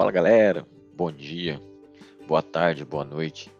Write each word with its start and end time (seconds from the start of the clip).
Fala 0.00 0.12
galera, 0.12 0.66
bom 0.96 1.12
dia, 1.12 1.60
boa 2.26 2.40
tarde, 2.40 2.86
boa 2.86 3.04
noite. 3.04 3.52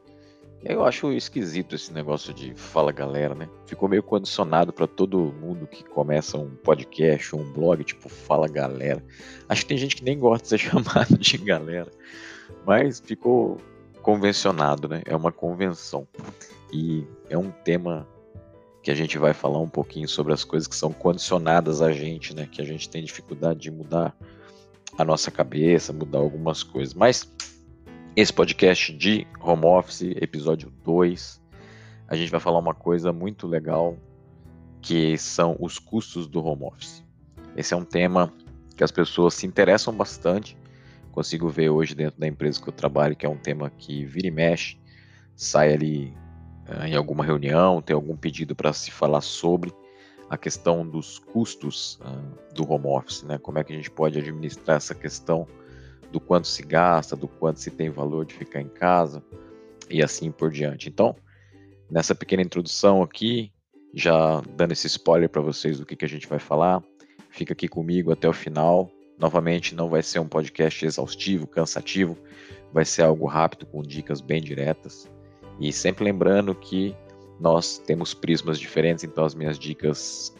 Eu 0.65 0.87
acho 0.87 1.13
esquisito 1.13 1.75
esse 1.75 1.93
negócio 1.93 2.33
de 2.33 2.55
fala 2.55 2.91
galera, 2.91 3.35
né? 3.35 3.47
Ficou 3.67 3.91
meio 3.91 4.03
condicionado 4.03 4.73
para 4.73 4.87
todo 4.87 5.35
mundo 5.39 5.67
que 5.67 5.85
começa 5.85 6.39
um 6.39 6.49
podcast 6.49 7.37
ou 7.37 7.43
um 7.43 7.53
blog, 7.53 7.85
tipo 7.85 8.09
fala 8.09 8.49
galera. 8.49 9.05
Acho 9.51 9.61
que 9.61 9.69
tem 9.69 9.77
gente 9.77 9.95
que 9.95 10.03
nem 10.03 10.19
gosta 10.19 10.45
de 10.45 10.49
ser 10.49 10.57
chamado 10.71 11.19
de 11.19 11.37
galera, 11.37 11.93
mas 12.65 13.01
ficou 13.01 13.59
convencionado, 14.01 14.89
né? 14.89 15.03
É 15.05 15.15
uma 15.15 15.31
convenção. 15.31 16.09
E 16.73 17.07
é 17.29 17.37
um 17.37 17.51
tema 17.51 18.09
que 18.83 18.91
a 18.91 18.95
gente 18.95 19.19
vai 19.19 19.35
falar 19.35 19.59
um 19.59 19.69
pouquinho 19.69 20.09
sobre 20.09 20.33
as 20.33 20.43
coisas 20.43 20.67
que 20.67 20.75
são 20.75 20.91
condicionadas 20.91 21.83
a 21.83 21.93
gente, 21.93 22.35
né? 22.35 22.49
Que 22.51 22.63
a 22.63 22.65
gente 22.65 22.89
tem 22.89 23.05
dificuldade 23.05 23.61
de 23.61 23.71
mudar 23.71 24.17
a 24.99 25.05
nossa 25.05 25.31
cabeça, 25.31 25.93
mudar 25.93 26.19
algumas 26.19 26.63
coisas. 26.63 26.95
Mas 26.95 27.31
esse 28.17 28.33
podcast 28.33 28.93
de 28.93 29.27
home 29.41 29.65
office, 29.65 30.03
episódio 30.03 30.73
2, 30.85 31.41
a 32.09 32.17
gente 32.17 32.31
vai 32.31 32.41
falar 32.41 32.59
uma 32.59 32.75
coisa 32.75 33.13
muito 33.13 33.47
legal, 33.47 33.97
que 34.83 35.17
são 35.17 35.57
os 35.61 35.79
custos 35.79 36.27
do 36.27 36.45
home 36.45 36.65
office. 36.65 37.05
Esse 37.57 37.75
é 37.75 37.77
um 37.77 37.85
tema 37.85 38.33
que 38.77 38.85
as 38.85 38.91
pessoas 38.91 39.35
se 39.35 39.47
interessam 39.47 39.95
bastante. 39.95 40.57
Consigo 41.13 41.49
ver 41.49 41.71
hoje 41.71 41.95
dentro 41.95 42.19
da 42.19 42.27
empresa 42.27 42.61
que 42.61 42.69
eu 42.69 42.73
trabalho 42.73 43.17
que 43.17 43.27
é 43.27 43.29
um 43.29 43.37
tema 43.37 43.71
que 43.71 44.05
vira 44.05 44.29
e 44.29 44.31
mexe, 44.31 44.79
sai 45.37 45.73
ali 45.73 46.15
uh, 46.69 46.85
em 46.85 46.95
alguma 46.95 47.25
reunião, 47.25 47.83
tem 47.83 47.95
algum 47.95 48.17
pedido 48.17 48.55
para 48.55 48.73
se 48.73 48.91
falar 48.91 49.21
sobre 49.21 49.73
a 50.31 50.39
questão 50.39 50.87
dos 50.87 51.19
custos 51.19 51.99
uh, 52.01 52.55
do 52.55 52.71
home 52.73 52.87
office, 52.87 53.25
né? 53.25 53.37
Como 53.37 53.59
é 53.59 53.65
que 53.65 53.73
a 53.73 53.77
gente 53.77 53.91
pode 53.91 54.17
administrar 54.17 54.77
essa 54.77 54.95
questão 54.95 55.47
do 56.13 56.21
quanto 56.21 56.47
se 56.47 56.63
gasta, 56.63 57.17
do 57.17 57.27
quanto 57.27 57.59
se 57.59 57.71
tem 57.71 57.91
valor 57.91 58.25
de 58.25 58.35
ficar 58.35 58.61
em 58.61 58.69
casa 58.69 59.23
e 59.89 60.03
assim 60.03 60.31
por 60.31 60.51
diante. 60.51 60.89
Então, 60.89 61.17
nessa 61.91 62.15
pequena 62.15 62.43
introdução 62.43 63.03
aqui, 63.03 63.53
já 63.93 64.41
dando 64.57 64.73
esse 64.73 64.87
spoiler 64.87 65.29
para 65.29 65.43
vocês 65.43 65.81
do 65.81 65.85
que, 65.85 65.97
que 65.97 66.05
a 66.05 66.09
gente 66.09 66.29
vai 66.29 66.39
falar, 66.39 66.81
fica 67.31 67.53
aqui 67.53 67.67
comigo 67.67 68.13
até 68.13 68.29
o 68.29 68.33
final. 68.33 68.89
Novamente, 69.19 69.75
não 69.75 69.89
vai 69.89 70.03
ser 70.03 70.21
um 70.21 70.29
podcast 70.29 70.87
exaustivo, 70.87 71.47
cansativo, 71.47 72.17
vai 72.73 72.85
ser 72.85 73.03
algo 73.03 73.27
rápido 73.27 73.67
com 73.67 73.83
dicas 73.83 74.21
bem 74.21 74.41
diretas. 74.41 75.11
E 75.59 75.73
sempre 75.73 76.05
lembrando 76.05 76.55
que 76.55 76.97
nós 77.41 77.79
temos 77.79 78.13
prismas 78.13 78.59
diferentes, 78.59 79.03
então 79.03 79.25
as 79.25 79.35
minhas 79.35 79.59
dicas 79.59 80.35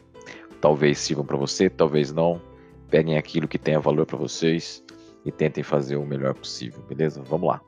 talvez 0.61 0.99
sirvam 0.99 1.25
para 1.25 1.37
você, 1.37 1.71
talvez 1.71 2.13
não. 2.13 2.41
Peguem 2.91 3.17
aquilo 3.17 3.49
que 3.49 3.59
tenha 3.59 3.81
valor 3.81 4.05
para 4.05 4.19
vocês 4.19 4.85
e 5.25 5.33
tentem 5.33 5.65
fazer 5.65 5.97
o 5.97 6.05
melhor 6.05 6.35
possível, 6.35 6.83
beleza? 6.83 7.23
Vamos 7.23 7.49
lá. 7.49 7.61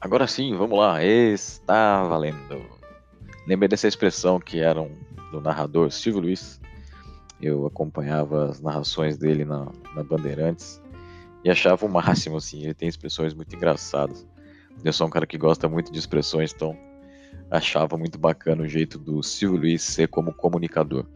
Agora 0.00 0.28
sim, 0.28 0.54
vamos 0.54 0.78
lá. 0.78 1.02
Está 1.02 2.04
valendo. 2.04 2.64
Lembrei 3.48 3.68
dessa 3.68 3.88
expressão 3.88 4.38
que 4.38 4.60
era 4.60 4.80
um 4.80 5.15
do 5.30 5.40
narrador 5.40 5.90
Silvio 5.90 6.22
Luiz. 6.22 6.60
Eu 7.40 7.66
acompanhava 7.66 8.50
as 8.50 8.60
narrações 8.60 9.16
dele 9.16 9.44
na, 9.44 9.70
na 9.94 10.02
Bandeirantes 10.02 10.80
e 11.44 11.50
achava 11.50 11.84
o 11.84 11.88
máximo, 11.88 12.36
assim. 12.36 12.62
Ele 12.62 12.74
tem 12.74 12.88
expressões 12.88 13.34
muito 13.34 13.54
engraçadas. 13.54 14.26
Eu 14.84 14.92
sou 14.92 15.06
um 15.06 15.10
cara 15.10 15.26
que 15.26 15.38
gosta 15.38 15.68
muito 15.68 15.92
de 15.92 15.98
expressões, 15.98 16.52
então 16.54 16.76
achava 17.50 17.96
muito 17.96 18.18
bacana 18.18 18.62
o 18.62 18.68
jeito 18.68 18.98
do 18.98 19.22
Silvio 19.22 19.60
Luiz 19.60 19.82
ser 19.82 20.08
como 20.08 20.32
comunicador. 20.32 21.06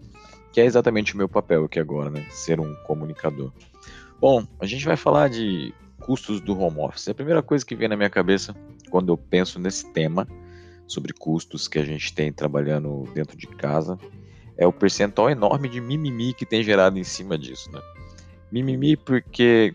Que 0.52 0.60
é 0.60 0.64
exatamente 0.64 1.14
o 1.14 1.16
meu 1.16 1.28
papel 1.28 1.64
aqui 1.64 1.78
agora, 1.78 2.10
né? 2.10 2.26
Ser 2.30 2.60
um 2.60 2.74
comunicador. 2.86 3.52
Bom, 4.20 4.46
a 4.60 4.66
gente 4.66 4.84
vai 4.84 4.96
falar 4.96 5.28
de 5.28 5.72
custos 6.00 6.40
do 6.40 6.58
home 6.58 6.80
office. 6.80 7.08
A 7.08 7.14
primeira 7.14 7.42
coisa 7.42 7.64
que 7.64 7.76
vem 7.76 7.88
na 7.88 7.96
minha 7.96 8.10
cabeça 8.10 8.54
quando 8.90 9.12
eu 9.12 9.16
penso 9.16 9.58
nesse 9.58 9.90
tema 9.92 10.26
sobre 10.90 11.12
custos 11.12 11.68
que 11.68 11.78
a 11.78 11.84
gente 11.84 12.12
tem 12.12 12.32
trabalhando 12.32 13.04
dentro 13.14 13.36
de 13.36 13.46
casa, 13.46 13.98
é 14.56 14.66
o 14.66 14.72
percentual 14.72 15.30
enorme 15.30 15.68
de 15.68 15.80
mimimi 15.80 16.34
que 16.34 16.44
tem 16.44 16.62
gerado 16.62 16.98
em 16.98 17.04
cima 17.04 17.38
disso, 17.38 17.70
né? 17.72 17.80
Mimimi 18.50 18.96
porque 18.96 19.72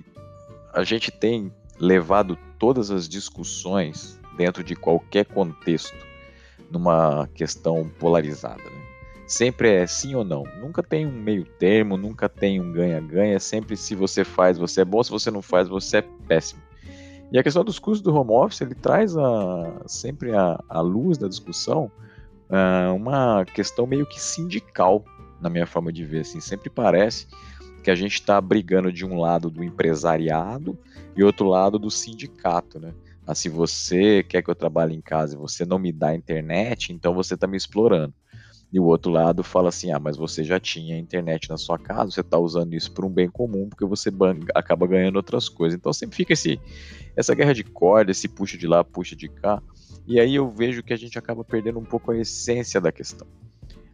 a 0.73 0.83
gente 0.83 1.09
tem 1.11 1.51
levado 1.79 2.37
todas 2.59 2.91
as 2.91 3.07
discussões 3.07 4.19
dentro 4.37 4.63
de 4.63 4.75
qualquer 4.75 5.25
contexto 5.25 5.95
numa 6.69 7.27
questão 7.33 7.89
polarizada, 7.97 8.63
né? 8.63 8.85
Sempre 9.27 9.69
é 9.69 9.87
sim 9.87 10.13
ou 10.13 10.23
não. 10.23 10.43
Nunca 10.61 10.83
tem 10.83 11.05
um 11.05 11.11
meio 11.11 11.45
termo, 11.45 11.97
nunca 11.97 12.29
tem 12.29 12.61
um 12.61 12.71
ganha-ganha. 12.71 13.39
Sempre 13.39 13.75
se 13.75 13.95
você 13.95 14.23
faz, 14.23 14.57
você 14.57 14.81
é 14.81 14.85
bom, 14.85 15.01
se 15.01 15.09
você 15.09 15.31
não 15.31 15.41
faz, 15.41 15.67
você 15.67 15.97
é 15.97 16.01
péssimo. 16.27 16.61
E 17.31 17.39
a 17.39 17.43
questão 17.43 17.63
dos 17.63 17.79
custos 17.79 18.01
do 18.01 18.15
home 18.15 18.31
office, 18.31 18.61
ele 18.61 18.75
traz 18.75 19.17
a, 19.17 19.81
sempre 19.87 20.33
a, 20.33 20.59
a 20.69 20.81
luz 20.81 21.17
da 21.17 21.27
discussão 21.27 21.91
uh, 22.49 22.93
uma 22.95 23.45
questão 23.45 23.85
meio 23.85 24.05
que 24.05 24.21
sindical, 24.21 25.03
na 25.41 25.49
minha 25.49 25.65
forma 25.65 25.91
de 25.91 26.05
ver. 26.05 26.21
Assim, 26.21 26.39
sempre 26.39 26.69
parece 26.69 27.27
que 27.83 27.91
a 27.91 27.95
gente 27.95 28.13
está 28.13 28.39
brigando 28.39 28.91
de 28.91 29.05
um 29.05 29.19
lado 29.19 29.49
do 29.49 29.63
empresariado 29.63 30.77
e 31.15 31.23
outro 31.23 31.47
lado 31.47 31.77
do 31.77 31.91
sindicato, 31.91 32.79
né? 32.79 32.93
Ah, 33.27 33.33
se 33.33 33.49
você 33.49 34.23
quer 34.23 34.43
que 34.43 34.49
eu 34.49 34.55
trabalhe 34.55 34.95
em 34.95 35.01
casa 35.01 35.35
e 35.35 35.37
você 35.37 35.65
não 35.65 35.79
me 35.79 35.91
dá 35.91 36.15
internet, 36.15 36.93
então 36.93 37.13
você 37.13 37.33
está 37.33 37.47
me 37.47 37.57
explorando. 37.57 38.13
E 38.75 38.79
o 38.79 38.83
outro 38.83 39.09
lado 39.09 39.41
fala 39.41 39.69
assim: 39.69 39.93
ah, 39.93 39.99
mas 39.99 40.17
você 40.17 40.43
já 40.43 40.59
tinha 40.59 40.99
internet 40.99 41.49
na 41.49 41.55
sua 41.55 41.79
casa, 41.79 42.11
você 42.11 42.19
está 42.19 42.37
usando 42.37 42.73
isso 42.73 42.91
para 42.91 43.05
um 43.05 43.09
bem 43.09 43.29
comum, 43.29 43.69
porque 43.69 43.85
você 43.85 44.11
acaba 44.53 44.85
ganhando 44.85 45.15
outras 45.15 45.47
coisas. 45.47 45.79
Então 45.79 45.93
sempre 45.93 46.17
fica 46.17 46.33
esse, 46.33 46.59
essa 47.15 47.33
guerra 47.33 47.53
de 47.53 47.63
corda, 47.63 48.11
esse 48.11 48.27
puxa 48.27 48.57
de 48.57 48.67
lá, 48.67 48.83
puxa 48.83 49.15
de 49.15 49.29
cá. 49.29 49.63
E 50.05 50.19
aí 50.19 50.35
eu 50.35 50.49
vejo 50.49 50.83
que 50.83 50.91
a 50.91 50.97
gente 50.97 51.17
acaba 51.17 51.41
perdendo 51.41 51.79
um 51.79 51.85
pouco 51.85 52.11
a 52.11 52.17
essência 52.17 52.81
da 52.81 52.91
questão. 52.91 53.25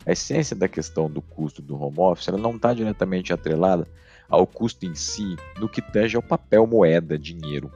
A 0.03 0.13
essência 0.13 0.55
da 0.55 0.67
questão 0.67 1.07
do 1.07 1.21
custo 1.21 1.61
do 1.61 1.79
home 1.79 1.99
office 1.99 2.27
ela 2.27 2.39
não 2.39 2.55
está 2.55 2.73
diretamente 2.73 3.31
atrelada 3.31 3.87
ao 4.27 4.47
custo 4.47 4.87
em 4.87 4.95
si, 4.95 5.35
no 5.59 5.69
que 5.69 5.83
tange 5.83 6.15
ao 6.15 6.23
papel 6.23 6.65
moeda, 6.65 7.19
dinheiro. 7.19 7.71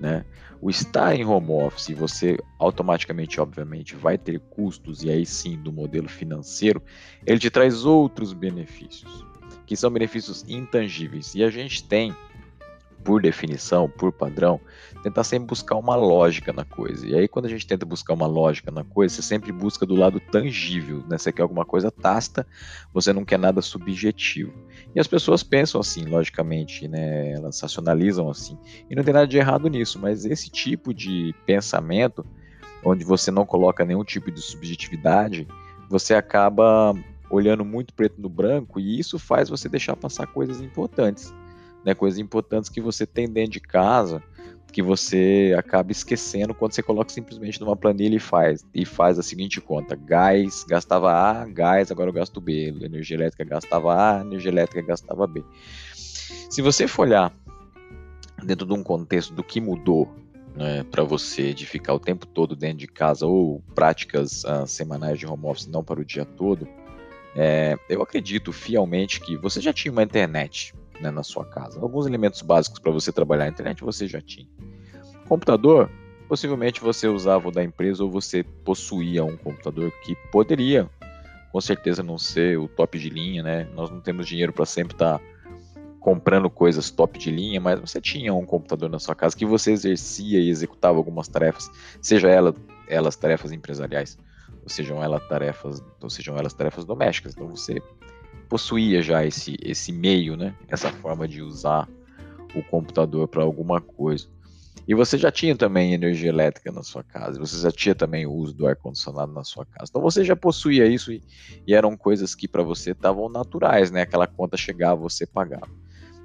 Né? 0.00 0.24
O 0.62 0.70
estar 0.70 1.14
em 1.14 1.24
home 1.24 1.50
office, 1.50 1.90
você 1.90 2.38
automaticamente, 2.58 3.40
obviamente, 3.40 3.94
vai 3.94 4.16
ter 4.16 4.40
custos, 4.40 5.02
e 5.02 5.10
aí 5.10 5.26
sim, 5.26 5.56
do 5.58 5.70
modelo 5.70 6.08
financeiro, 6.08 6.82
ele 7.26 7.38
te 7.38 7.50
traz 7.50 7.84
outros 7.84 8.32
benefícios, 8.32 9.24
que 9.66 9.76
são 9.76 9.90
benefícios 9.90 10.44
intangíveis. 10.48 11.34
E 11.34 11.44
a 11.44 11.50
gente 11.50 11.84
tem 11.84 12.14
por 13.04 13.22
definição, 13.22 13.88
por 13.88 14.12
padrão, 14.12 14.60
tentar 15.02 15.24
sempre 15.24 15.48
buscar 15.48 15.76
uma 15.76 15.96
lógica 15.96 16.52
na 16.52 16.64
coisa. 16.64 17.06
E 17.06 17.14
aí, 17.14 17.26
quando 17.26 17.46
a 17.46 17.48
gente 17.48 17.66
tenta 17.66 17.86
buscar 17.86 18.14
uma 18.14 18.26
lógica 18.26 18.70
na 18.70 18.84
coisa, 18.84 19.14
você 19.14 19.22
sempre 19.22 19.50
busca 19.52 19.86
do 19.86 19.94
lado 19.94 20.20
tangível, 20.20 21.02
né? 21.08 21.16
Você 21.16 21.32
quer 21.32 21.42
alguma 21.42 21.64
coisa 21.64 21.90
tácita, 21.90 22.46
você 22.92 23.12
não 23.12 23.24
quer 23.24 23.38
nada 23.38 23.62
subjetivo. 23.62 24.52
E 24.94 25.00
as 25.00 25.06
pessoas 25.06 25.42
pensam 25.42 25.80
assim, 25.80 26.04
logicamente, 26.04 26.86
né? 26.86 27.32
Elas 27.32 27.60
racionalizam 27.60 28.28
assim. 28.28 28.58
E 28.88 28.94
não 28.94 29.02
tem 29.02 29.14
nada 29.14 29.26
de 29.26 29.38
errado 29.38 29.68
nisso, 29.68 29.98
mas 29.98 30.24
esse 30.24 30.50
tipo 30.50 30.92
de 30.92 31.34
pensamento, 31.46 32.24
onde 32.84 33.04
você 33.04 33.30
não 33.30 33.46
coloca 33.46 33.84
nenhum 33.84 34.04
tipo 34.04 34.30
de 34.30 34.40
subjetividade, 34.40 35.48
você 35.88 36.14
acaba 36.14 36.94
olhando 37.30 37.64
muito 37.64 37.94
preto 37.94 38.20
no 38.20 38.28
branco 38.28 38.80
e 38.80 38.98
isso 38.98 39.18
faz 39.18 39.48
você 39.48 39.68
deixar 39.68 39.94
passar 39.94 40.26
coisas 40.26 40.60
importantes 40.60 41.32
né, 41.84 41.94
coisas 41.94 42.18
importantes 42.18 42.68
que 42.68 42.80
você 42.80 43.06
tem 43.06 43.28
dentro 43.28 43.52
de 43.52 43.60
casa, 43.60 44.22
que 44.70 44.82
você 44.82 45.54
acaba 45.58 45.90
esquecendo 45.90 46.54
quando 46.54 46.72
você 46.72 46.82
coloca 46.82 47.10
simplesmente 47.10 47.60
numa 47.60 47.76
planilha 47.76 48.16
e 48.16 48.20
faz 48.20 48.64
e 48.74 48.84
faz 48.86 49.18
a 49.18 49.22
seguinte 49.22 49.60
conta: 49.60 49.96
gás 49.96 50.64
gastava 50.68 51.12
A, 51.12 51.46
gás 51.46 51.90
agora 51.90 52.08
eu 52.08 52.14
gasto 52.14 52.40
B, 52.40 52.68
energia 52.80 53.16
elétrica 53.16 53.44
gastava 53.44 53.94
A, 53.94 54.20
energia 54.20 54.50
elétrica 54.50 54.82
gastava 54.82 55.26
B. 55.26 55.42
Se 56.48 56.62
você 56.62 56.86
for 56.86 57.02
olhar 57.02 57.32
dentro 58.44 58.66
de 58.66 58.72
um 58.72 58.82
contexto 58.82 59.34
do 59.34 59.42
que 59.42 59.60
mudou 59.60 60.08
né, 60.54 60.84
para 60.84 61.02
você 61.02 61.52
de 61.52 61.66
ficar 61.66 61.94
o 61.94 62.00
tempo 62.00 62.26
todo 62.26 62.56
dentro 62.56 62.78
de 62.78 62.86
casa 62.86 63.26
ou 63.26 63.62
práticas 63.74 64.44
uh, 64.44 64.66
semanais 64.66 65.18
de 65.18 65.26
home 65.26 65.46
office 65.46 65.66
não 65.66 65.84
para 65.84 66.00
o 66.00 66.04
dia 66.04 66.24
todo, 66.24 66.66
é, 67.36 67.76
eu 67.88 68.02
acredito 68.02 68.52
fielmente 68.52 69.20
que 69.20 69.36
você 69.36 69.60
já 69.60 69.72
tinha 69.72 69.92
uma 69.92 70.02
internet 70.02 70.74
né, 71.00 71.10
na 71.10 71.22
sua 71.22 71.44
casa. 71.44 71.80
Alguns 71.80 72.06
elementos 72.06 72.42
básicos 72.42 72.78
para 72.78 72.92
você 72.92 73.12
trabalhar 73.12 73.44
na 73.44 73.50
internet 73.50 73.82
você 73.82 74.06
já 74.06 74.20
tinha. 74.20 74.48
Computador, 75.28 75.90
possivelmente 76.28 76.80
você 76.80 77.08
usava 77.08 77.48
o 77.48 77.50
da 77.50 77.62
empresa 77.62 78.04
ou 78.04 78.10
você 78.10 78.42
possuía 78.42 79.24
um 79.24 79.36
computador 79.36 79.90
que 80.02 80.14
poderia, 80.30 80.88
com 81.52 81.60
certeza, 81.60 82.02
não 82.02 82.18
ser 82.18 82.58
o 82.58 82.68
top 82.68 82.98
de 82.98 83.08
linha, 83.08 83.42
né? 83.42 83.68
Nós 83.74 83.90
não 83.90 84.00
temos 84.00 84.26
dinheiro 84.26 84.52
para 84.52 84.66
sempre 84.66 84.94
estar 84.94 85.18
tá 85.18 85.24
comprando 86.00 86.48
coisas 86.48 86.90
top 86.90 87.18
de 87.18 87.30
linha, 87.30 87.60
mas 87.60 87.78
você 87.78 88.00
tinha 88.00 88.32
um 88.32 88.46
computador 88.46 88.88
na 88.88 88.98
sua 88.98 89.14
casa 89.14 89.36
que 89.36 89.44
você 89.44 89.72
exercia 89.72 90.40
e 90.40 90.48
executava 90.48 90.96
algumas 90.96 91.28
tarefas, 91.28 91.70
seja 92.00 92.28
ela, 92.28 92.54
elas 92.88 93.14
tarefas 93.16 93.52
empresariais, 93.52 94.18
ou 94.62 94.68
sejam 94.68 95.02
elas 95.02 95.22
tarefas, 95.28 95.82
ou 96.00 96.08
sejam 96.08 96.36
elas 96.36 96.54
tarefas 96.54 96.84
domésticas. 96.84 97.34
Então 97.34 97.48
você 97.48 97.82
possuía 98.50 99.00
já 99.00 99.24
esse, 99.24 99.56
esse 99.62 99.92
meio, 99.92 100.36
né? 100.36 100.52
Essa 100.68 100.92
forma 100.92 101.28
de 101.28 101.40
usar 101.40 101.88
o 102.52 102.62
computador 102.64 103.28
para 103.28 103.44
alguma 103.44 103.80
coisa. 103.80 104.26
E 104.88 104.94
você 104.94 105.16
já 105.16 105.30
tinha 105.30 105.54
também 105.54 105.94
energia 105.94 106.30
elétrica 106.30 106.72
na 106.72 106.82
sua 106.82 107.04
casa, 107.04 107.38
você 107.38 107.56
já 107.62 107.70
tinha 107.70 107.94
também 107.94 108.26
o 108.26 108.32
uso 108.32 108.52
do 108.52 108.66
ar-condicionado 108.66 109.32
na 109.32 109.44
sua 109.44 109.64
casa. 109.64 109.86
Então 109.88 110.02
você 110.02 110.24
já 110.24 110.34
possuía 110.34 110.84
isso 110.84 111.12
e, 111.12 111.22
e 111.64 111.72
eram 111.72 111.96
coisas 111.96 112.34
que 112.34 112.48
para 112.48 112.64
você 112.64 112.90
estavam 112.90 113.28
naturais, 113.28 113.92
né? 113.92 114.02
Aquela 114.02 114.26
conta 114.26 114.56
chegava, 114.56 115.00
você 115.00 115.24
pagava. 115.24 115.70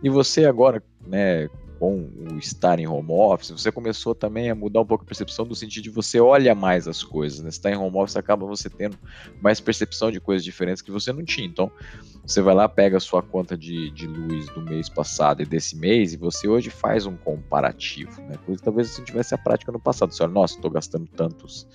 E 0.02 0.10
você 0.10 0.46
agora, 0.46 0.82
né, 1.06 1.48
com 1.86 2.10
o 2.18 2.40
estar 2.40 2.80
em 2.80 2.88
home 2.88 3.12
office, 3.12 3.52
você 3.52 3.72
começou 3.72 4.16
também 4.16 4.50
a 4.50 4.56
mudar 4.56 4.82
um 4.82 4.86
pouco 4.86 5.04
a 5.04 5.08
percepção 5.08 5.46
do 5.46 5.54
sentido 5.54 5.84
de 5.84 5.92
você 5.92 6.20
olha 6.20 6.56
mais 6.56 6.88
as 6.88 7.04
coisas, 7.04 7.42
né? 7.42 7.52
Você 7.52 7.58
está 7.58 7.70
em 7.70 7.76
home 7.76 7.96
office, 7.96 8.16
acaba 8.16 8.44
você 8.44 8.72
tendo 8.72 8.98
mais 9.40 9.60
percepção 9.60 10.10
de 10.10 10.20
coisas 10.20 10.44
diferentes 10.44 10.82
que 10.82 10.90
você 10.90 11.14
não 11.14 11.24
tinha. 11.24 11.46
Então, 11.46 11.72
você 12.26 12.42
vai 12.42 12.56
lá, 12.56 12.68
pega 12.68 12.98
a 12.98 13.00
sua 13.00 13.22
conta 13.22 13.56
de, 13.56 13.92
de 13.92 14.08
luz 14.08 14.48
do 14.48 14.62
mês 14.62 14.90
passado 14.90 15.44
e 15.44 15.46
desse 15.46 15.76
mês, 15.76 16.12
e 16.12 16.18
você 16.18 16.48
hoje 16.48 16.72
faz 16.72 17.06
um 17.06 17.16
comparativo, 17.16 18.20
né? 18.24 18.36
Coisa 18.44 18.64
talvez 18.64 18.90
você 18.90 19.04
tivesse 19.04 19.36
a 19.36 19.38
prática 19.38 19.72
no 19.72 19.80
passado. 19.80 20.12
Você 20.12 20.24
olha, 20.24 20.34
nossa, 20.34 20.56
estou 20.56 20.72
gastando 20.72 21.06
tantos 21.06 21.68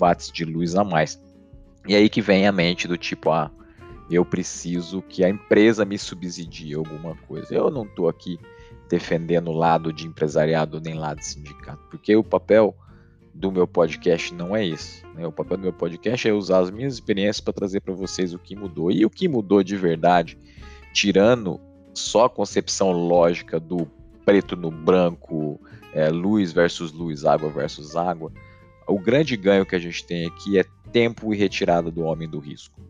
watts 0.00 0.32
de 0.32 0.44
luz 0.44 0.74
a 0.74 0.82
mais. 0.82 1.22
E 1.86 1.94
aí 1.94 2.08
que 2.08 2.20
vem 2.20 2.48
a 2.48 2.50
mente 2.50 2.88
do 2.88 2.98
tipo, 2.98 3.30
ah, 3.30 3.52
eu 4.10 4.24
preciso 4.24 5.00
que 5.00 5.22
a 5.22 5.28
empresa 5.28 5.84
me 5.84 5.96
subsidie 5.96 6.74
alguma 6.74 7.14
coisa. 7.28 7.54
Eu 7.54 7.70
não 7.70 7.84
estou 7.84 8.08
aqui 8.08 8.36
defendendo 8.88 9.52
lado 9.52 9.92
de 9.92 10.06
empresariado 10.06 10.80
nem 10.80 10.94
lado 10.94 11.18
de 11.18 11.26
sindicato, 11.26 11.82
porque 11.90 12.14
o 12.16 12.24
papel 12.24 12.74
do 13.34 13.52
meu 13.52 13.66
podcast 13.66 14.34
não 14.34 14.56
é 14.56 14.66
esse. 14.66 15.04
Né? 15.14 15.26
O 15.26 15.32
papel 15.32 15.56
do 15.58 15.62
meu 15.62 15.72
podcast 15.72 16.26
é 16.28 16.32
usar 16.32 16.58
as 16.60 16.70
minhas 16.70 16.94
experiências 16.94 17.40
para 17.40 17.52
trazer 17.52 17.80
para 17.80 17.94
vocês 17.94 18.34
o 18.34 18.38
que 18.38 18.56
mudou. 18.56 18.90
E 18.90 19.04
o 19.04 19.10
que 19.10 19.28
mudou 19.28 19.62
de 19.62 19.76
verdade, 19.76 20.36
tirando 20.92 21.60
só 21.94 22.24
a 22.24 22.30
concepção 22.30 22.90
lógica 22.90 23.60
do 23.60 23.88
preto 24.24 24.56
no 24.56 24.70
branco, 24.70 25.60
é, 25.92 26.08
luz 26.08 26.52
versus 26.52 26.92
luz, 26.92 27.24
água 27.24 27.48
versus 27.48 27.94
água, 27.94 28.32
o 28.86 28.98
grande 28.98 29.36
ganho 29.36 29.66
que 29.66 29.76
a 29.76 29.78
gente 29.78 30.04
tem 30.04 30.26
aqui 30.26 30.58
é 30.58 30.64
tempo 30.90 31.32
e 31.32 31.36
retirada 31.36 31.90
do 31.90 32.02
homem 32.02 32.28
do 32.28 32.38
risco. 32.38 32.80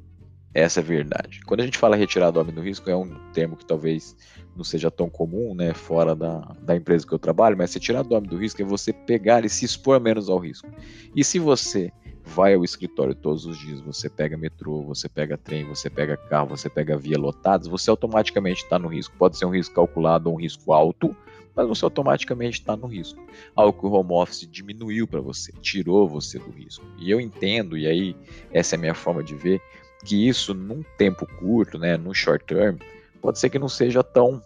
Essa 0.54 0.80
é 0.80 0.82
a 0.82 0.86
verdade. 0.86 1.40
Quando 1.46 1.60
a 1.60 1.64
gente 1.64 1.78
fala 1.78 1.94
retirada 1.94 2.32
do 2.32 2.40
homem 2.40 2.54
do 2.54 2.62
risco, 2.62 2.88
é 2.88 2.96
um 2.96 3.14
termo 3.32 3.56
que 3.56 3.66
talvez 3.66 4.16
não 4.56 4.64
seja 4.64 4.90
tão 4.90 5.08
comum, 5.08 5.54
né, 5.54 5.72
fora 5.74 6.16
da, 6.16 6.40
da 6.62 6.74
empresa 6.74 7.06
que 7.06 7.12
eu 7.12 7.18
trabalho, 7.18 7.56
mas 7.56 7.70
se 7.70 7.78
tirar 7.78 8.02
do 8.02 8.14
homem 8.14 8.28
do 8.28 8.36
risco 8.36 8.60
é 8.60 8.64
você 8.64 8.92
pegar 8.92 9.44
e 9.44 9.48
se 9.48 9.64
expor 9.64 10.00
menos 10.00 10.28
ao 10.28 10.38
risco. 10.38 10.68
E 11.14 11.22
se 11.22 11.38
você 11.38 11.92
vai 12.24 12.54
ao 12.54 12.64
escritório 12.64 13.14
todos 13.14 13.46
os 13.46 13.58
dias, 13.58 13.80
você 13.80 14.08
pega 14.08 14.36
metrô, 14.36 14.82
você 14.82 15.08
pega 15.08 15.36
trem, 15.38 15.64
você 15.64 15.88
pega 15.88 16.16
carro, 16.16 16.48
você 16.48 16.68
pega 16.68 16.96
via 16.96 17.18
lotadas, 17.18 17.66
você 17.66 17.88
automaticamente 17.88 18.62
está 18.62 18.78
no 18.78 18.88
risco. 18.88 19.14
Pode 19.16 19.38
ser 19.38 19.46
um 19.46 19.50
risco 19.50 19.74
calculado 19.74 20.28
ou 20.28 20.36
um 20.36 20.40
risco 20.40 20.72
alto, 20.72 21.16
mas 21.54 21.66
você 21.66 21.84
automaticamente 21.84 22.60
está 22.60 22.76
no 22.76 22.86
risco. 22.86 23.18
Algo 23.56 23.78
que 23.78 23.86
o 23.86 23.90
home 23.90 24.12
office 24.12 24.46
diminuiu 24.50 25.06
para 25.06 25.20
você, 25.20 25.52
tirou 25.60 26.08
você 26.08 26.38
do 26.38 26.50
risco. 26.50 26.84
E 26.98 27.10
eu 27.10 27.20
entendo, 27.20 27.76
e 27.76 27.86
aí 27.86 28.16
essa 28.52 28.74
é 28.74 28.76
a 28.76 28.80
minha 28.80 28.94
forma 28.94 29.22
de 29.22 29.34
ver, 29.34 29.60
que 30.04 30.28
isso 30.28 30.54
num 30.54 30.82
tempo 30.96 31.26
curto, 31.38 31.78
né, 31.78 31.96
no 31.96 32.14
short 32.14 32.44
term, 32.44 32.76
pode 33.20 33.38
ser 33.38 33.50
que 33.50 33.58
não 33.58 33.68
seja 33.68 34.02
tão 34.02 34.42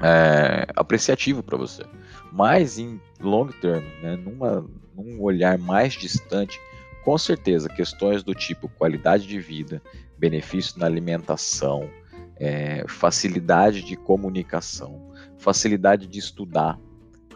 é, 0.00 0.66
apreciativo 0.74 1.42
para 1.42 1.56
você. 1.56 1.84
Mas 2.32 2.78
em 2.78 3.00
long 3.20 3.48
term, 3.48 3.84
né, 4.02 4.16
numa, 4.16 4.66
num 4.94 5.20
olhar 5.20 5.58
mais 5.58 5.92
distante, 5.92 6.58
com 7.04 7.16
certeza 7.18 7.68
questões 7.68 8.22
do 8.22 8.34
tipo 8.34 8.68
qualidade 8.68 9.26
de 9.26 9.40
vida, 9.40 9.82
benefício 10.18 10.78
na 10.78 10.86
alimentação, 10.86 11.88
é, 12.36 12.84
facilidade 12.88 13.82
de 13.82 13.96
comunicação, 13.96 15.12
facilidade 15.38 16.06
de 16.06 16.18
estudar. 16.18 16.78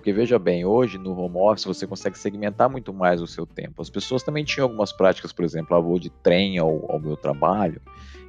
Porque 0.05 0.13
veja 0.13 0.39
bem, 0.39 0.67
hoje 0.67 0.99
no 0.99 1.19
home 1.19 1.39
office 1.39 1.65
você 1.65 1.87
consegue 1.87 2.19
segmentar 2.19 2.69
muito 2.69 2.93
mais 2.93 3.23
o 3.23 3.27
seu 3.27 3.47
tempo. 3.47 3.81
As 3.81 3.89
pessoas 3.89 4.23
também 4.23 4.45
tinham 4.45 4.67
algumas 4.67 4.93
práticas, 4.93 5.33
por 5.33 5.47
exemplo, 5.47 5.75
a 5.75 5.81
voo 5.81 5.99
de 5.99 6.11
trem 6.11 6.59
ao, 6.59 6.93
ao 6.93 7.01
meu 7.01 7.17
trabalho, 7.17 7.81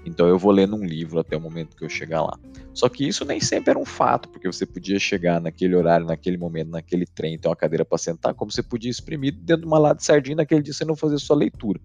então 0.05 0.25
eu 0.25 0.39
vou 0.39 0.53
lendo 0.53 0.77
um 0.77 0.85
livro 0.85 1.19
até 1.19 1.35
o 1.35 1.41
momento 1.41 1.75
que 1.75 1.83
eu 1.83 1.89
chegar 1.89 2.21
lá. 2.21 2.39
Só 2.73 2.87
que 2.87 3.05
isso 3.05 3.25
nem 3.25 3.41
sempre 3.41 3.71
era 3.71 3.77
um 3.77 3.83
fato, 3.83 4.29
porque 4.29 4.47
você 4.47 4.65
podia 4.65 4.97
chegar 4.97 5.41
naquele 5.41 5.75
horário, 5.75 6.05
naquele 6.05 6.37
momento, 6.37 6.69
naquele 6.69 7.05
trem, 7.05 7.37
ter 7.37 7.49
uma 7.49 7.57
cadeira 7.57 7.83
para 7.83 7.97
sentar, 7.97 8.33
como 8.33 8.49
você 8.49 8.63
podia 8.63 8.89
exprimir 8.89 9.33
dentro 9.33 9.63
de 9.63 9.67
uma 9.67 9.77
lata 9.77 9.97
de 9.97 10.05
sardinha 10.05 10.37
naquele 10.37 10.61
dia 10.61 10.71
você 10.71 10.85
não 10.85 10.95
fazer 10.95 11.17
sua 11.17 11.35
leitura. 11.35 11.81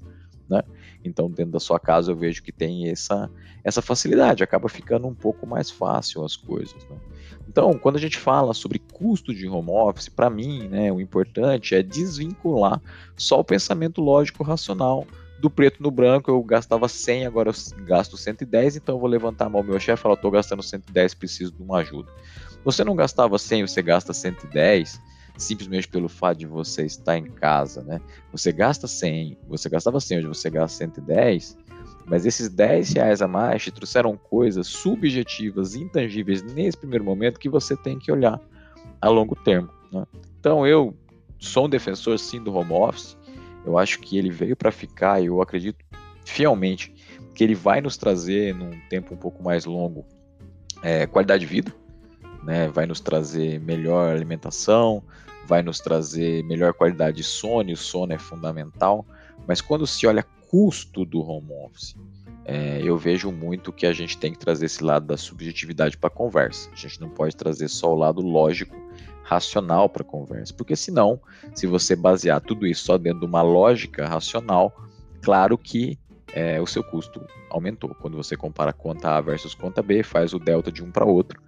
Né? 0.50 0.62
Então, 1.04 1.30
dentro 1.30 1.52
da 1.52 1.60
sua 1.60 1.78
casa, 1.78 2.10
eu 2.10 2.16
vejo 2.16 2.42
que 2.42 2.50
tem 2.50 2.88
essa, 2.88 3.30
essa 3.62 3.80
facilidade, 3.80 4.42
acaba 4.42 4.68
ficando 4.68 5.06
um 5.06 5.14
pouco 5.14 5.46
mais 5.46 5.70
fácil 5.70 6.24
as 6.24 6.34
coisas. 6.34 6.84
Né? 6.88 6.96
Então, 7.48 7.72
quando 7.78 7.96
a 7.96 8.00
gente 8.00 8.18
fala 8.18 8.52
sobre 8.52 8.80
custo 8.92 9.32
de 9.32 9.48
home 9.48 9.70
office, 9.70 10.08
para 10.08 10.28
mim, 10.28 10.66
né, 10.68 10.92
o 10.92 11.00
importante 11.00 11.74
é 11.74 11.82
desvincular 11.82 12.82
só 13.16 13.38
o 13.38 13.44
pensamento 13.44 14.00
lógico 14.00 14.42
racional 14.42 15.06
do 15.40 15.48
preto 15.48 15.82
no 15.82 15.90
branco 15.90 16.30
eu 16.30 16.42
gastava 16.42 16.86
100, 16.86 17.26
agora 17.26 17.48
eu 17.48 17.84
gasto 17.84 18.16
110, 18.16 18.76
então 18.76 18.96
eu 18.96 19.00
vou 19.00 19.08
levantar 19.08 19.46
a 19.46 19.48
mão 19.48 19.60
ao 19.60 19.66
meu 19.66 19.80
chefe 19.80 20.00
e 20.00 20.02
falar, 20.02 20.14
estou 20.14 20.30
gastando 20.30 20.62
110, 20.62 21.14
preciso 21.14 21.52
de 21.52 21.62
uma 21.62 21.78
ajuda. 21.78 22.12
Você 22.62 22.84
não 22.84 22.94
gastava 22.94 23.38
100, 23.38 23.66
você 23.66 23.80
gasta 23.80 24.12
110, 24.12 25.00
simplesmente 25.36 25.88
pelo 25.88 26.08
fato 26.08 26.38
de 26.38 26.46
você 26.46 26.84
estar 26.84 27.16
em 27.16 27.24
casa, 27.24 27.82
né? 27.82 28.00
Você 28.32 28.52
gasta 28.52 28.86
100, 28.86 29.38
você 29.48 29.68
gastava 29.68 30.00
100, 30.00 30.18
hoje 30.18 30.26
você 30.28 30.50
gasta 30.50 30.78
110, 30.78 31.56
mas 32.06 32.26
esses 32.26 32.48
10 32.48 32.92
reais 32.94 33.22
a 33.22 33.28
mais 33.28 33.62
te 33.62 33.70
trouxeram 33.70 34.16
coisas 34.16 34.66
subjetivas, 34.66 35.74
intangíveis 35.74 36.42
nesse 36.42 36.76
primeiro 36.76 37.04
momento 37.04 37.38
que 37.38 37.48
você 37.48 37.76
tem 37.76 37.98
que 37.98 38.10
olhar 38.10 38.40
a 39.00 39.08
longo 39.08 39.34
termo. 39.36 39.70
Né? 39.92 40.04
Então 40.38 40.66
eu 40.66 40.94
sou 41.38 41.66
um 41.66 41.68
defensor 41.68 42.18
sim 42.18 42.42
do 42.42 42.54
home 42.54 42.72
office, 42.72 43.16
eu 43.64 43.78
acho 43.78 44.00
que 44.00 44.18
ele 44.18 44.30
veio 44.30 44.56
para 44.56 44.70
ficar 44.70 45.22
e 45.22 45.26
eu 45.26 45.40
acredito 45.40 45.84
fielmente 46.24 46.94
que 47.34 47.44
ele 47.44 47.54
vai 47.54 47.80
nos 47.80 47.96
trazer 47.96 48.54
num 48.54 48.70
tempo 48.88 49.14
um 49.14 49.16
pouco 49.16 49.42
mais 49.42 49.64
longo 49.64 50.04
é, 50.82 51.06
qualidade 51.06 51.40
de 51.40 51.46
vida, 51.46 51.74
né? 52.42 52.68
vai 52.68 52.86
nos 52.86 53.00
trazer 53.00 53.60
melhor 53.60 54.14
alimentação, 54.14 55.02
vai 55.46 55.62
nos 55.62 55.80
trazer 55.80 56.44
melhor 56.44 56.72
qualidade 56.72 57.18
de 57.18 57.24
sono, 57.24 57.70
e 57.70 57.72
o 57.72 57.76
sono 57.76 58.12
é 58.12 58.18
fundamental, 58.18 59.04
mas 59.46 59.60
quando 59.60 59.86
se 59.86 60.06
olha 60.06 60.24
custo 60.48 61.04
do 61.04 61.20
home 61.20 61.52
office, 61.64 61.96
é, 62.44 62.80
eu 62.82 62.96
vejo 62.96 63.30
muito 63.30 63.72
que 63.72 63.86
a 63.86 63.92
gente 63.92 64.18
tem 64.18 64.32
que 64.32 64.38
trazer 64.38 64.66
esse 64.66 64.82
lado 64.82 65.06
da 65.06 65.16
subjetividade 65.16 65.96
para 65.96 66.08
a 66.08 66.12
conversa. 66.12 66.68
A 66.72 66.76
gente 66.76 67.00
não 67.00 67.08
pode 67.08 67.36
trazer 67.36 67.68
só 67.68 67.92
o 67.92 67.96
lado 67.96 68.20
lógico 68.20 68.76
racional 69.22 69.88
para 69.88 70.02
a 70.02 70.04
conversa, 70.04 70.52
porque 70.52 70.74
senão, 70.74 71.20
se 71.54 71.66
você 71.66 71.94
basear 71.94 72.40
tudo 72.40 72.66
isso 72.66 72.84
só 72.84 72.98
dentro 72.98 73.20
de 73.20 73.26
uma 73.26 73.42
lógica 73.42 74.08
racional, 74.08 74.74
claro 75.22 75.56
que 75.56 75.96
é, 76.34 76.60
o 76.60 76.66
seu 76.66 76.82
custo 76.82 77.24
aumentou. 77.48 77.94
Quando 77.94 78.16
você 78.16 78.36
compara 78.36 78.72
conta 78.72 79.16
A 79.16 79.20
versus 79.20 79.54
conta 79.54 79.82
B, 79.82 80.02
faz 80.02 80.32
o 80.32 80.38
delta 80.38 80.72
de 80.72 80.82
um 80.82 80.90
para 80.90 81.04
outro, 81.04 81.40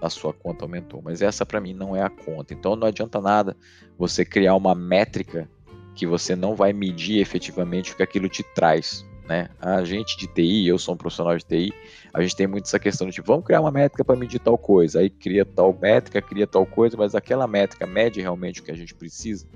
a 0.00 0.08
sua 0.08 0.32
conta 0.32 0.64
aumentou. 0.64 1.00
Mas 1.02 1.22
essa 1.22 1.44
para 1.44 1.60
mim 1.60 1.74
não 1.74 1.94
é 1.94 2.02
a 2.02 2.10
conta. 2.10 2.54
Então 2.54 2.76
não 2.76 2.86
adianta 2.86 3.20
nada 3.20 3.56
você 3.98 4.24
criar 4.24 4.54
uma 4.54 4.74
métrica 4.74 5.48
que 5.94 6.06
você 6.06 6.34
não 6.34 6.54
vai 6.54 6.72
medir 6.72 7.20
efetivamente 7.20 7.92
o 7.92 7.96
que 7.96 8.02
aquilo 8.02 8.28
te 8.28 8.42
traz 8.54 9.04
né? 9.30 9.48
A 9.60 9.84
gente 9.84 10.16
de 10.16 10.26
TI, 10.26 10.66
eu 10.66 10.76
sou 10.76 10.94
um 10.94 10.96
profissional 10.96 11.38
de 11.38 11.44
TI, 11.44 11.72
a 12.12 12.20
gente 12.20 12.34
tem 12.34 12.48
muito 12.48 12.64
essa 12.64 12.80
questão 12.80 13.06
de 13.06 13.12
tipo, 13.12 13.28
vamos 13.28 13.46
criar 13.46 13.60
uma 13.60 13.70
métrica 13.70 14.04
para 14.04 14.16
medir 14.16 14.40
tal 14.40 14.58
coisa, 14.58 14.98
aí 14.98 15.08
cria 15.08 15.44
tal 15.44 15.72
métrica, 15.80 16.20
cria 16.20 16.48
tal 16.48 16.66
coisa, 16.66 16.96
mas 16.96 17.14
aquela 17.14 17.46
métrica 17.46 17.86
mede 17.86 18.20
realmente 18.20 18.60
o 18.60 18.64
que 18.64 18.72
a 18.72 18.76
gente 18.76 18.92
precisa. 18.92 19.46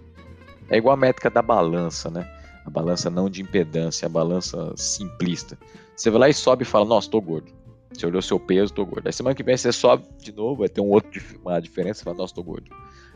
É 0.71 0.77
igual 0.77 0.95
a 0.95 0.97
métrica 0.97 1.29
da 1.29 1.43
balança, 1.43 2.09
né? 2.09 2.25
A 2.65 2.71
balança 2.71 3.11
não 3.11 3.29
de 3.29 3.43
impedância, 3.43 4.07
a 4.07 4.09
balança 4.09 4.73
simplista. 4.77 5.59
Você 5.97 6.09
vai 6.09 6.21
lá 6.21 6.29
e 6.29 6.35
sobe 6.35 6.63
e 6.63 6.67
fala, 6.67 6.85
nossa, 6.85 7.11
tô 7.11 7.21
gordo. 7.21 7.53
Você 7.95 8.07
olhou 8.07 8.21
seu 8.21 8.41
peso, 8.41 8.73
tô 8.73 8.85
gordo. 8.85 9.07
Aí 9.07 9.13
semana 9.13 9.35
que 9.35 9.43
vem 9.43 9.57
você 9.57 9.73
sobe 9.73 10.05
de 10.19 10.33
novo, 10.33 10.61
vai 10.61 10.69
ter 10.69 10.81
um 10.81 10.89
outro, 10.89 11.23
uma 11.41 11.61
diferença, 11.61 12.01
você 12.01 12.05
fala, 12.05 12.17
nossa, 12.17 12.35
tô 12.35 12.43
gordo. 12.43 12.71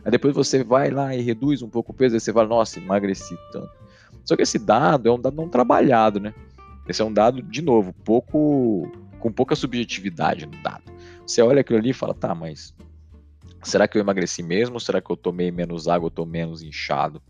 Aí 0.04 0.10
depois 0.10 0.34
você 0.34 0.62
vai 0.62 0.90
lá 0.90 1.14
e 1.14 1.20
reduz 1.20 1.62
um 1.62 1.68
pouco 1.68 1.92
o 1.92 1.94
peso, 1.94 2.14
aí 2.14 2.20
você 2.20 2.32
fala, 2.32 2.48
nossa, 2.48 2.78
emagreci 2.78 3.36
tanto. 3.52 3.70
Só 4.24 4.36
que 4.36 4.42
esse 4.42 4.58
dado 4.58 5.08
é 5.08 5.12
um 5.12 5.20
dado 5.20 5.34
não 5.34 5.48
trabalhado, 5.48 6.20
né? 6.20 6.32
Esse 6.88 7.02
é 7.02 7.04
um 7.04 7.12
dado, 7.12 7.42
de 7.42 7.60
novo, 7.60 7.92
pouco 8.04 8.90
com 9.18 9.32
pouca 9.32 9.56
subjetividade 9.56 10.46
no 10.46 10.56
dado. 10.62 10.84
Você 11.26 11.42
olha 11.42 11.60
aquilo 11.60 11.78
ali 11.78 11.90
e 11.90 11.94
fala, 11.94 12.14
tá, 12.14 12.34
mas 12.34 12.74
será 13.62 13.88
que 13.88 13.98
eu 13.98 14.00
emagreci 14.00 14.42
mesmo? 14.42 14.78
Será 14.80 15.00
que 15.00 15.10
eu 15.10 15.16
tomei 15.16 15.50
menos 15.50 15.88
água, 15.88 16.06
eu 16.06 16.10
tô 16.10 16.24
menos 16.24 16.62
inchado? 16.62 17.20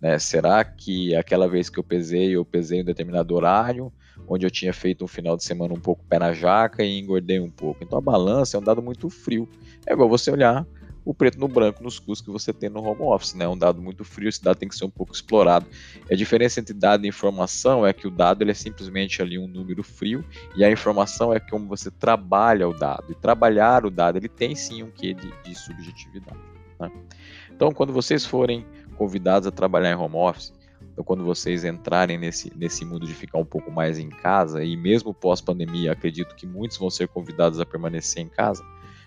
Né? 0.00 0.18
Será 0.18 0.64
que 0.64 1.14
aquela 1.16 1.48
vez 1.48 1.68
que 1.68 1.78
eu 1.78 1.84
pesei, 1.84 2.30
eu 2.30 2.44
pesei 2.44 2.78
em 2.78 2.82
um 2.82 2.84
determinado 2.84 3.34
horário? 3.34 3.92
Onde 4.28 4.46
eu 4.46 4.50
tinha 4.50 4.72
feito 4.72 5.04
um 5.04 5.08
final 5.08 5.36
de 5.36 5.44
semana 5.44 5.72
um 5.74 5.80
pouco 5.80 6.04
pé 6.08 6.18
na 6.18 6.32
jaca 6.32 6.84
e 6.84 6.98
engordei 6.98 7.40
um 7.40 7.50
pouco. 7.50 7.82
Então 7.82 7.98
a 7.98 8.02
balança 8.02 8.56
é 8.56 8.60
um 8.60 8.62
dado 8.62 8.82
muito 8.82 9.08
frio. 9.08 9.48
É 9.86 9.92
igual 9.92 10.08
você 10.08 10.30
olhar 10.30 10.66
o 11.06 11.14
preto 11.14 11.38
no 11.38 11.46
branco 11.46 11.84
nos 11.84 12.00
custos 12.00 12.20
que 12.20 12.32
você 12.32 12.52
tem 12.52 12.68
no 12.68 12.82
home 12.82 13.02
office, 13.02 13.34
né? 13.34 13.44
É 13.44 13.48
um 13.48 13.56
dado 13.56 13.80
muito 13.80 14.04
frio, 14.04 14.28
esse 14.28 14.42
dado 14.42 14.56
tem 14.56 14.68
que 14.68 14.74
ser 14.74 14.84
um 14.84 14.90
pouco 14.90 15.14
explorado. 15.14 15.64
a 16.10 16.14
diferença 16.16 16.58
entre 16.58 16.74
dado 16.74 17.04
e 17.04 17.08
informação 17.08 17.86
é 17.86 17.92
que 17.92 18.08
o 18.08 18.10
dado 18.10 18.42
ele 18.42 18.50
é 18.50 18.54
simplesmente 18.54 19.22
ali 19.22 19.38
um 19.38 19.46
número 19.46 19.84
frio 19.84 20.24
e 20.56 20.64
a 20.64 20.70
informação 20.70 21.32
é 21.32 21.38
como 21.38 21.68
você 21.68 21.92
trabalha 21.92 22.68
o 22.68 22.74
dado. 22.74 23.12
E 23.12 23.14
trabalhar 23.14 23.86
o 23.86 23.90
dado, 23.90 24.18
ele 24.18 24.28
tem 24.28 24.56
sim 24.56 24.82
um 24.82 24.90
quê 24.90 25.14
de, 25.14 25.32
de 25.44 25.54
subjetividade. 25.54 26.40
Né? 26.80 26.90
Então, 27.54 27.70
quando 27.70 27.92
vocês 27.92 28.26
forem 28.26 28.66
convidados 28.96 29.46
a 29.46 29.52
trabalhar 29.52 29.92
em 29.92 29.94
home 29.94 30.16
office, 30.16 30.52
então, 30.96 31.04
quando 31.04 31.26
vocês 31.26 31.62
entrarem 31.62 32.16
nesse, 32.16 32.50
nesse 32.56 32.82
mundo 32.82 33.06
de 33.06 33.12
ficar 33.12 33.36
um 33.36 33.44
pouco 33.44 33.70
mais 33.70 33.98
em 33.98 34.08
casa, 34.08 34.64
e 34.64 34.74
mesmo 34.78 35.12
pós-pandemia, 35.12 35.92
acredito 35.92 36.34
que 36.34 36.46
muitos 36.46 36.78
vão 36.78 36.88
ser 36.88 37.06
convidados 37.06 37.60
a 37.60 37.66
permanecer 37.66 38.22
em 38.22 38.30
casa, 38.30 38.64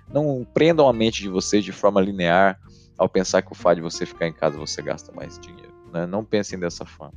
não 0.08 0.46
prendam 0.54 0.88
a 0.88 0.94
mente 0.94 1.24
de 1.24 1.30
vocês 1.30 1.66
de 1.66 1.72
forma 1.72 2.00
linear 2.00 2.60
ao 2.96 3.10
pensar 3.10 3.42
que 3.42 3.52
o 3.52 3.56
fato 3.56 3.78
de 3.78 3.82
você 3.82 4.06
ficar 4.06 4.28
em 4.28 4.34
casa 4.34 4.56
você 4.56 4.84
gasta 4.84 5.12
mais 5.12 5.40
dinheiro. 5.40 5.74
Né? 5.92 6.06
Não 6.06 6.24
pensem 6.24 6.60
dessa 6.60 6.86
forma. 6.86 7.16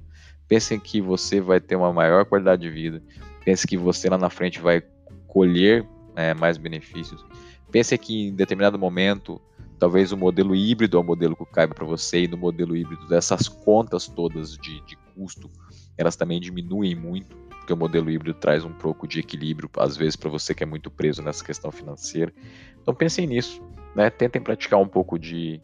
Pensem 0.48 0.80
que 0.80 1.02
você 1.02 1.38
vai 1.38 1.60
ter 1.60 1.76
uma 1.76 1.92
maior 1.92 2.24
qualidade 2.24 2.62
de 2.62 2.70
vida. 2.70 3.02
Pense 3.44 3.66
que 3.66 3.76
você 3.76 4.08
lá 4.08 4.16
na 4.16 4.30
frente 4.30 4.58
vai 4.58 4.82
colher 5.26 5.86
é, 6.16 6.32
mais 6.32 6.56
benefícios. 6.56 7.22
Pense 7.70 7.98
que 7.98 8.28
em 8.28 8.34
determinado 8.34 8.78
momento, 8.78 9.38
talvez 9.82 10.12
o 10.12 10.16
modelo 10.16 10.54
híbrido 10.54 10.96
é 10.96 11.00
o 11.00 11.02
modelo 11.02 11.34
que 11.34 11.44
caiba 11.46 11.74
para 11.74 11.84
você, 11.84 12.22
e 12.22 12.28
no 12.28 12.36
modelo 12.36 12.76
híbrido 12.76 13.08
dessas 13.08 13.48
contas 13.48 14.06
todas 14.06 14.56
de, 14.56 14.80
de 14.86 14.96
custo, 15.12 15.50
elas 15.98 16.14
também 16.14 16.40
diminuem 16.40 16.94
muito 16.94 17.36
porque 17.50 17.72
o 17.72 17.76
modelo 17.76 18.08
híbrido 18.08 18.38
traz 18.38 18.64
um 18.64 18.72
pouco 18.72 19.08
de 19.08 19.18
equilíbrio, 19.18 19.68
às 19.78 19.96
vezes, 19.96 20.14
para 20.14 20.30
você 20.30 20.54
que 20.54 20.62
é 20.62 20.66
muito 20.66 20.88
preso 20.88 21.20
nessa 21.20 21.44
questão 21.44 21.72
financeira. 21.72 22.32
Então 22.80 22.94
pensem 22.94 23.26
nisso, 23.26 23.60
né? 23.92 24.08
Tentem 24.08 24.40
praticar 24.40 24.78
um 24.78 24.86
pouco 24.86 25.18
de, 25.18 25.60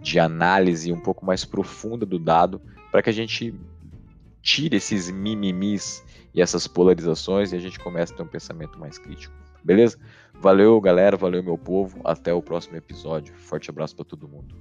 de 0.00 0.18
análise 0.18 0.92
um 0.92 1.00
pouco 1.00 1.24
mais 1.24 1.44
profunda 1.44 2.04
do 2.04 2.18
dado, 2.18 2.60
para 2.90 3.00
que 3.00 3.10
a 3.10 3.12
gente 3.12 3.54
tire 4.42 4.76
esses 4.76 5.08
mimimis 5.08 6.02
e 6.34 6.42
essas 6.42 6.66
polarizações 6.66 7.52
e 7.52 7.56
a 7.56 7.60
gente 7.60 7.78
comece 7.78 8.12
a 8.12 8.16
ter 8.16 8.22
um 8.24 8.28
pensamento 8.28 8.76
mais 8.76 8.98
crítico. 8.98 9.41
Beleza? 9.64 9.98
Valeu, 10.34 10.80
galera. 10.80 11.16
Valeu, 11.16 11.42
meu 11.42 11.58
povo. 11.58 12.00
Até 12.04 12.32
o 12.32 12.42
próximo 12.42 12.76
episódio. 12.76 13.34
Forte 13.34 13.70
abraço 13.70 13.94
para 13.96 14.04
todo 14.04 14.28
mundo. 14.28 14.54